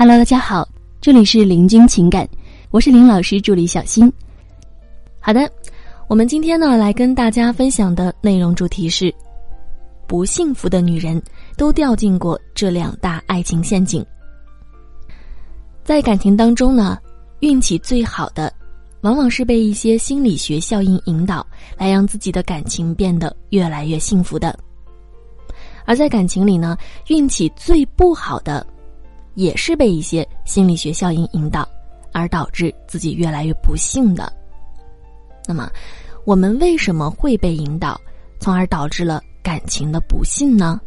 [0.00, 0.66] Hello，大家好，
[0.98, 2.26] 这里是林君情感，
[2.70, 4.10] 我是林老师助理小新。
[5.20, 5.46] 好的，
[6.08, 9.14] 我们今天呢来跟大家分享的内容主题是：
[10.06, 11.22] 不幸福的女人
[11.54, 14.02] 都掉进过这两大爱情陷阱。
[15.84, 16.98] 在感情当中呢，
[17.40, 18.50] 运气最好的，
[19.02, 21.46] 往往是被一些心理学效应引导，
[21.76, 24.50] 来让自己的感情变得越来越幸福的；
[25.84, 26.74] 而在感情里呢，
[27.08, 28.66] 运气最不好的。
[29.34, 31.68] 也是被一些心理学效应引导，
[32.12, 34.32] 而导致自己越来越不幸的。
[35.46, 35.70] 那么，
[36.24, 38.00] 我们为什么会被引导，
[38.38, 40.80] 从而导致了感情的不幸呢？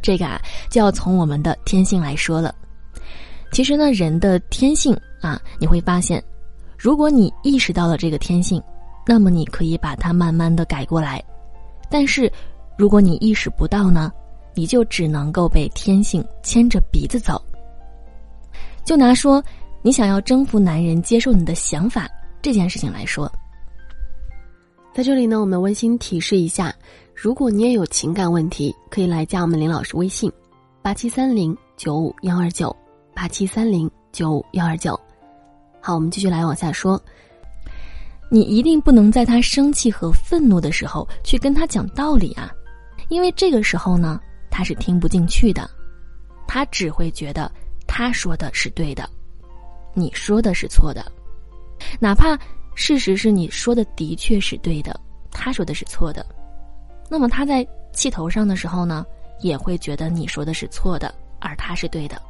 [0.00, 2.54] 这个啊，就要从我们的天性来说了。
[3.52, 6.22] 其实呢，人的天性啊，你会发现，
[6.78, 8.60] 如果你意识到了这个天性，
[9.06, 11.22] 那么你可以把它慢慢的改过来。
[11.90, 12.32] 但是，
[12.76, 14.10] 如果你意识不到呢？
[14.54, 17.40] 你就只能够被天性牵着鼻子走。
[18.84, 19.42] 就拿说
[19.80, 22.08] 你想要征服男人接受你的想法
[22.42, 23.30] 这件事情来说，
[24.92, 26.74] 在这里呢，我们温馨提示一下：
[27.14, 30.30] 如果你也有情感问题，可以来加我们林老师微信：
[30.82, 32.74] 八七三零九五幺二九
[33.14, 34.98] 八七三零九五幺二九。
[35.80, 37.00] 好，我们继续来往下说。
[38.28, 42.50] 你一定不能在他生气和愤怒的时候去跟他讲道理啊，
[43.08, 44.20] 因为这个时候呢。
[44.52, 45.68] 他是听不进去的，
[46.46, 47.50] 他只会觉得
[47.86, 49.08] 他说的是对的，
[49.94, 51.10] 你说的是错的，
[51.98, 52.38] 哪怕
[52.74, 54.94] 事实是你说的的确是对的，
[55.30, 56.24] 他说的是错的，
[57.08, 59.06] 那么他在气头上的时候呢，
[59.40, 62.20] 也会觉得你说的是错的，而他是对的。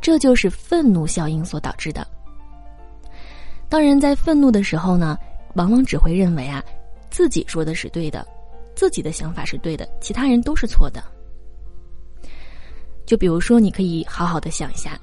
[0.00, 2.06] 这就是愤怒效应所导致的。
[3.68, 5.18] 当人在愤怒的时候呢，
[5.54, 6.62] 往往只会认为啊，
[7.10, 8.26] 自己说的是对的。
[8.74, 11.02] 自己的想法是对的，其他人都是错的。
[13.04, 14.98] 就比如说，你可以好好的想一下，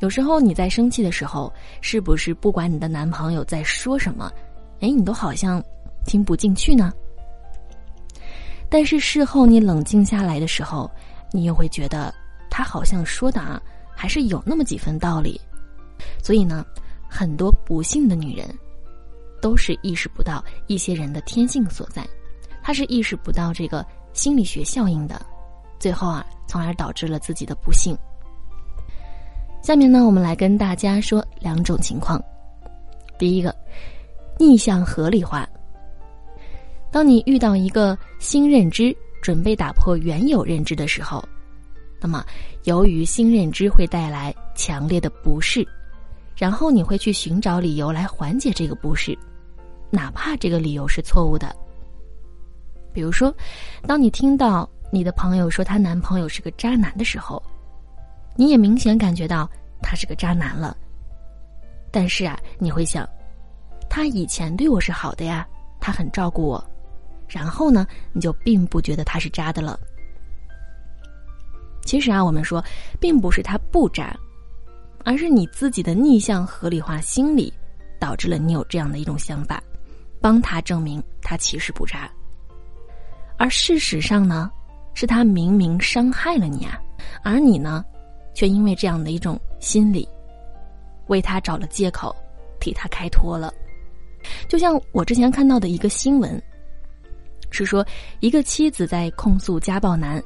[0.00, 4.32] 有时候你在生气的时候，是不是不管你的男朋友在说什么，
[4.80, 5.62] 哎，你都好像
[6.06, 6.92] 听不进去呢？
[8.68, 10.90] 但是事后你冷静下来的时候，
[11.32, 12.12] 你又会觉得
[12.50, 13.60] 他好像说的啊，
[13.94, 15.40] 还是有那么几分道理。
[16.22, 16.64] 所以呢，
[17.08, 18.48] 很多不幸的女人。
[19.44, 22.02] 都是意识不到一些人的天性所在，
[22.62, 23.84] 他是意识不到这个
[24.14, 25.20] 心理学效应的，
[25.78, 27.94] 最后啊，从而导致了自己的不幸。
[29.62, 32.18] 下面呢，我们来跟大家说两种情况。
[33.18, 33.54] 第一个，
[34.38, 35.46] 逆向合理化。
[36.90, 41.22] 当你遇到一个新认知，准备打破原有认知的时候，
[42.00, 42.24] 那么
[42.62, 45.68] 由于新认知会带来强烈的不适，
[46.34, 49.14] 然后你会去寻找理由来缓解这个不适。
[49.90, 51.54] 哪怕这个理由是错误的，
[52.92, 53.34] 比如说，
[53.86, 57.42] 当你听到你的朋友说她男朋友是个渣男的时候，
[58.36, 59.48] 你也明显感觉到
[59.80, 60.76] 他是个渣男了。
[61.92, 63.08] 但是啊，你会想，
[63.88, 65.46] 他以前对我是好的呀，
[65.80, 66.64] 他很照顾我，
[67.28, 69.78] 然后呢，你就并不觉得他是渣的了。
[71.84, 72.64] 其实啊，我们说，
[72.98, 74.16] 并不是他不渣，
[75.04, 77.52] 而是你自己的逆向合理化心理，
[78.00, 79.62] 导致了你有这样的一种想法。
[80.24, 82.10] 帮他证明他其实不渣，
[83.36, 84.50] 而事实上呢，
[84.94, 86.80] 是他明明伤害了你啊，
[87.22, 87.84] 而你呢，
[88.32, 90.08] 却因为这样的一种心理，
[91.08, 92.16] 为他找了借口，
[92.58, 93.52] 替他开脱了。
[94.48, 96.42] 就像我之前看到的一个新闻，
[97.50, 97.86] 是说
[98.20, 100.22] 一个妻子在控诉家暴男，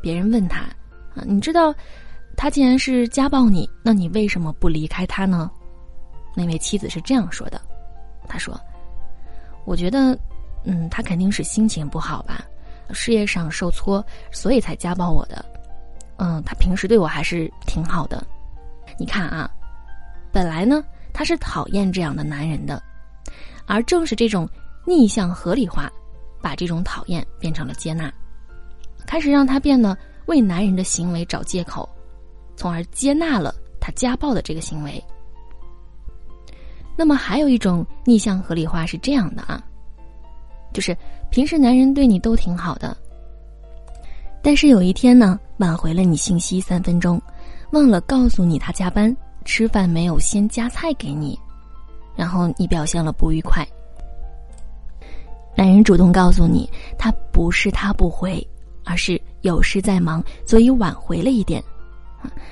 [0.00, 0.60] 别人问他
[1.16, 1.74] 啊，你知道
[2.36, 5.50] 他既然是家暴你，那你为什么不离开他呢？
[6.36, 7.60] 那位妻子是这样说的，
[8.28, 8.56] 他说。
[9.64, 10.18] 我觉得，
[10.64, 12.44] 嗯，他肯定是心情不好吧，
[12.90, 15.44] 事业上受挫，所以才家暴我的。
[16.16, 18.24] 嗯，他平时对我还是挺好的。
[18.98, 19.50] 你看啊，
[20.30, 22.82] 本来呢，他是讨厌这样的男人的，
[23.66, 24.48] 而正是这种
[24.86, 25.90] 逆向合理化，
[26.40, 28.12] 把这种讨厌变成了接纳，
[29.06, 29.96] 开始让他变得
[30.26, 31.88] 为男人的行为找借口，
[32.56, 35.02] 从而接纳了他家暴的这个行为。
[37.02, 39.60] 那么还有一种逆向合理化是这样的啊，
[40.72, 40.96] 就是
[41.30, 42.96] 平时男人对你都挺好的，
[44.40, 47.20] 但是有一天呢，挽回了你信息三分钟，
[47.72, 51.36] 忘了告诉你他加班，吃饭没有先夹菜给你，
[52.14, 53.66] 然后你表现了不愉快。
[55.56, 58.40] 男人主动告诉你，他不是他不回，
[58.84, 61.60] 而是有事在忙，所以晚回了一点。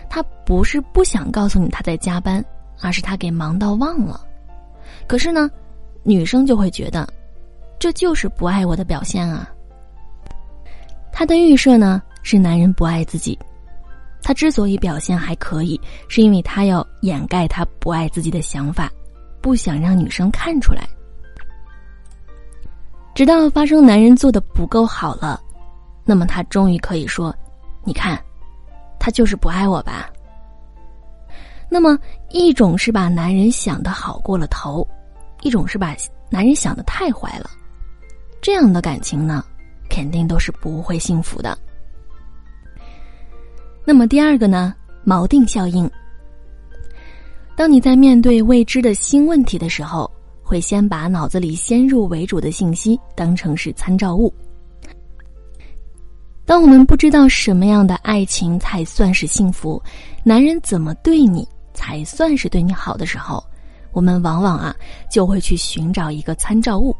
[0.08, 2.44] 他不是不想告诉你他在加班，
[2.80, 4.26] 而是他给忙到忘了。
[5.06, 5.50] 可是呢，
[6.02, 7.08] 女生就会觉得，
[7.78, 9.48] 这就是不爱我的表现啊。
[11.12, 13.38] 她的预设呢是男人不爱自己，
[14.22, 18.88] 他他之所以表现还可以，是因为他要掩盖他不爱自己的想法，
[19.42, 20.88] 不想让女生看出来。
[23.12, 25.40] 直到发生男人做的不够好了，
[26.04, 27.34] 那么他终于可以说
[27.82, 28.16] ：“你看，
[29.00, 30.08] 他就是不爱我吧。”
[31.70, 31.98] 那么
[32.30, 34.86] 一种是把男人想的好过了头，
[35.42, 35.96] 一种是把
[36.28, 37.48] 男人想的太坏了，
[38.42, 39.44] 这样的感情呢，
[39.88, 41.56] 肯定都是不会幸福的。
[43.84, 44.74] 那么第二个呢，
[45.06, 45.90] 锚定效应。
[47.56, 50.10] 当你在面对未知的新问题的时候。
[50.42, 54.34] 会先把脑子里先入为主的信息当成是参照物。
[56.44, 59.80] 当我们不知道什么样的爱情才算是幸福，
[60.24, 63.42] 男人怎么对你才算是对你好的时候，
[63.92, 64.74] 我们往往啊
[65.10, 66.94] 就会去寻找一个参照物。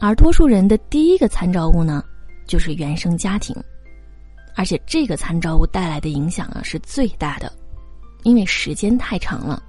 [0.00, 2.04] 而多数人的第一个参照物呢，
[2.46, 3.56] 就是原生家庭，
[4.54, 7.50] 而且这个参照物带来的影响啊是最大的，
[8.22, 9.62] 因为时间太长了。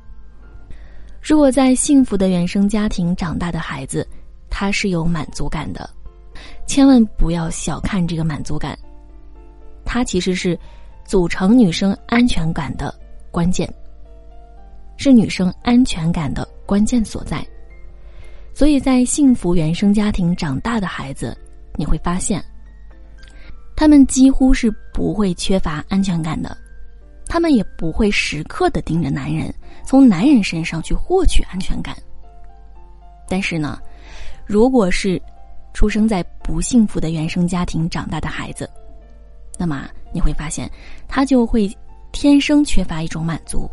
[1.21, 4.07] 如果在幸福的原生家庭长大的孩子，
[4.49, 5.89] 他是有满足感的，
[6.67, 8.77] 千万不要小看这个满足感，
[9.85, 10.59] 它其实是
[11.05, 12.93] 组成女生安全感的
[13.35, 13.69] 关键，
[14.95, 17.45] 是女生安全感的关键所在。
[18.53, 21.37] 所以在幸福原生家庭长大的孩子，
[21.75, 22.41] 你会发现，
[23.75, 26.57] 他们几乎是不会缺乏安全感的。
[27.27, 29.53] 他们也不会时刻的盯着男人，
[29.83, 31.93] 从男人身上去获取安全感。
[33.27, 33.81] 但是呢，
[34.45, 35.21] 如果是
[35.73, 38.69] 出生在不幸福的原生家庭长大的孩子，
[39.57, 40.71] 那么你会发现，
[41.05, 41.69] 他就会
[42.15, 43.69] 天生缺乏一种满足，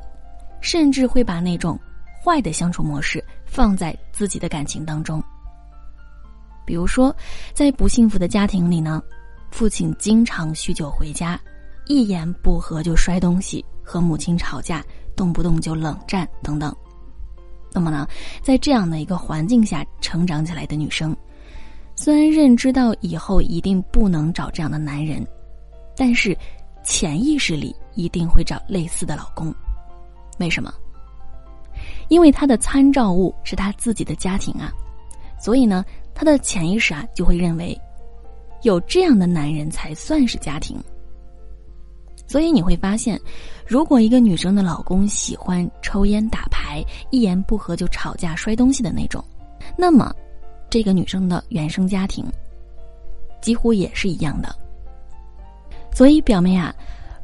[0.60, 1.78] 甚至会把那种
[2.20, 5.22] 坏的相处模式放在自己的感情当中。
[6.66, 7.14] 比如说，
[7.54, 9.00] 在不幸福的家庭里呢，
[9.52, 11.40] 父亲经常酗酒回家。
[11.86, 14.84] 一言不合就摔东西，和母亲吵架，
[15.14, 16.74] 动不动就冷战等等。
[17.72, 18.08] 那么呢，
[18.42, 21.16] 在这样的一个环境下成长起来的女生，
[21.94, 25.24] 虽然认知到以后一定不能找这样的男人，
[25.96, 26.36] 但是
[26.84, 29.54] 潜意识里一定会找类似的老公。
[30.38, 30.72] 为什么？
[32.08, 34.72] 因为她的参照物是她自己的家庭啊，
[35.40, 35.84] 所以呢，
[36.14, 37.78] 她的潜意识啊就会认为，
[38.62, 40.78] 有这样的男人才算是家庭。
[42.26, 43.20] 所以你会发现，
[43.66, 49.22] 如果一个女生的老公喜欢抽烟打牌，一言不合就吵架摔东西的那种，
[49.76, 50.14] 那么，
[50.70, 52.24] 这个女生的原生家庭
[53.42, 54.54] 几乎也是一样的。
[55.92, 56.74] 所以表妹啊，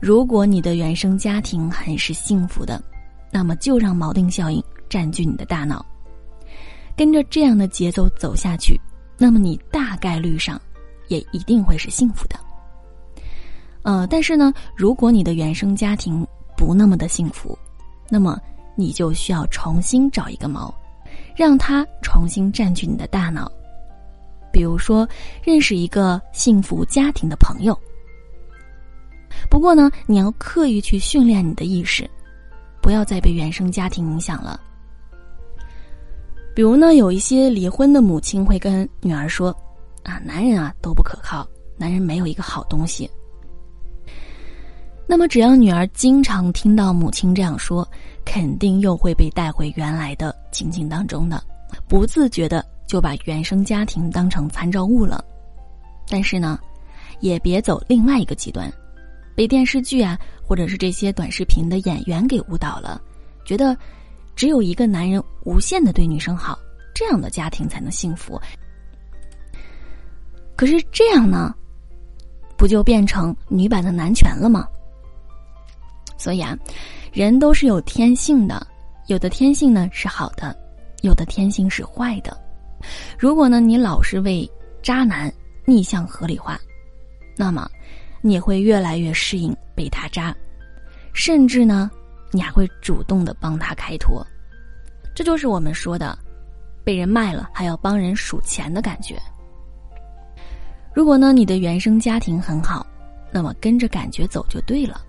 [0.01, 2.83] 如果你的原生家庭很是幸福的，
[3.31, 5.85] 那么就让锚定效应占据你的大脑，
[6.97, 8.81] 跟着这样的节奏走下去，
[9.19, 10.61] 那么你大概率上
[11.09, 12.39] 也一定会是幸福的。
[13.83, 17.59] 呃，但是呢，如果你的原生家庭不那么的幸福，
[18.09, 18.39] 那么
[18.77, 20.73] 你就需要重新找一个锚，
[21.37, 23.51] 让它重新占据你的大脑。
[24.53, 25.07] 比如说，
[25.43, 27.79] 认识一个幸福家庭的朋友。
[29.51, 32.09] 不过呢，你要刻意去训练你的意识，
[32.81, 34.61] 不要再被原生家庭影响了。
[36.55, 39.55] 比如呢，有一些离婚的母亲会跟女儿说
[40.03, 41.47] ：“啊，男人啊都不可靠，
[41.77, 43.09] 男人没有一个好东西。”
[45.07, 47.89] 那么，只要女儿经常听到母亲这样说，
[48.25, 51.43] 肯定又会被带回原来的情境当中的，
[51.87, 55.25] 不自觉的就把原生家庭当成参照物了。
[56.09, 56.59] 但是呢，
[57.21, 58.71] 也别走另外一个极端，
[59.39, 63.01] 被电视剧啊，或者是这些短视频的演员给误导了，
[63.45, 63.79] 觉得
[64.35, 66.59] 只有一个男人无限的对女生好，
[66.93, 68.37] 这样的家庭才能幸福。
[70.57, 71.55] 可是这样呢，
[72.57, 74.67] 不就变成女版的男权了吗？
[76.17, 76.59] 所以啊，
[77.13, 78.67] 人都是有天性的，
[79.07, 80.53] 有的天性呢是好的，
[81.03, 82.37] 有的天性是坏的。
[83.17, 84.51] 如果呢你老是为
[84.83, 85.33] 渣男
[85.65, 86.59] 逆向合理化，
[87.37, 87.71] 那么
[88.21, 90.35] 你会越来越适应被他渣，
[91.13, 91.91] 甚至呢
[92.31, 94.27] 你还会主动的帮他开脱。
[95.15, 96.17] 这就是我们说的
[96.85, 99.17] 被人卖了还要帮人数钱的感觉。
[100.95, 102.87] 如果呢你的原生家庭很好，
[103.31, 105.01] 那么跟着感觉走就对了。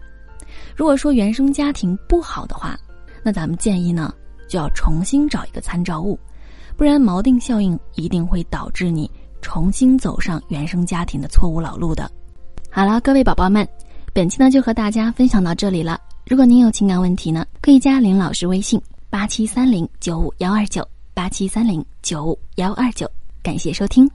[0.76, 2.78] 如果说原生家庭不好的话，
[3.24, 4.14] 那咱们建议呢，
[4.48, 6.18] 就要重新找一个参照物，
[6.78, 9.10] 不然锚定效应一定会导致你
[9.42, 12.10] 重新走上原生家庭的错误老路的。
[12.72, 13.68] 好了，各位宝宝们，
[14.14, 16.00] 本期呢就和大家分享到这里了。
[16.28, 23.10] 如果您有情感问题呢，可以加林老师微信八七三零九五幺二九八七三零九五幺二九，
[23.44, 24.10] 感谢收听。